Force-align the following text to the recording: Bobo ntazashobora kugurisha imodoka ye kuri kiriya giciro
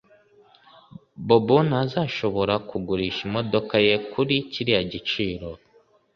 Bobo 1.27 1.57
ntazashobora 1.67 2.53
kugurisha 2.69 3.21
imodoka 3.27 3.75
ye 3.85 3.95
kuri 4.11 4.35
kiriya 4.51 4.81
giciro 4.91 5.49